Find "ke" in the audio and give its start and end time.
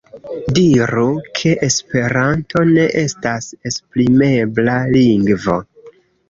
1.39-1.51